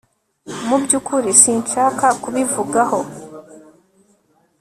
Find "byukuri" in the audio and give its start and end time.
0.83-1.29